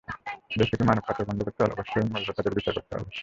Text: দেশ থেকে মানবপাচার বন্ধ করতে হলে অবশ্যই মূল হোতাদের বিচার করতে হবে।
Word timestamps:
দেশ 0.51 0.67
থেকে 0.71 0.83
মানবপাচার 0.83 1.27
বন্ধ 1.27 1.39
করতে 1.43 1.59
হলে 1.63 1.73
অবশ্যই 1.73 2.05
মূল 2.05 2.23
হোতাদের 2.27 2.53
বিচার 2.57 2.73
করতে 2.77 2.93
হবে। 2.95 3.09